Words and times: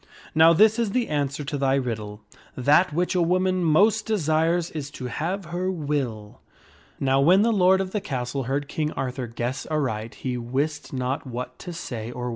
Now 0.33 0.51
this 0.51 0.79
is 0.79 0.93
the 0.93 1.09
answer 1.09 1.43
to 1.43 1.59
thy 1.59 1.75
riddle: 1.75 2.21
That 2.57 2.91
which 2.91 3.13
a 3.13 3.21
woman 3.21 3.63
most 3.63 4.07
desires 4.07 4.71
is 4.71 4.89
to 4.97 5.05
have 5.05 5.45
her 5.53 5.69
will." 5.71 6.41
Now 6.99 7.21
when 7.21 7.43
the 7.43 7.53
lord 7.53 7.79
of 7.79 7.91
the 7.91 8.01
castle 8.01 8.45
heard 8.45 8.67
King 8.67 8.91
Arthur 8.93 9.27
guess 9.27 9.67
aright 9.69 10.15
he 10.15 10.37
wist 10.39 10.91
not 10.91 11.27
what 11.27 11.59
to 11.59 11.71
say 11.71 12.09
or. 12.09 12.29